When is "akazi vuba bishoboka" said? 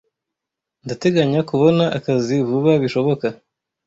1.97-3.27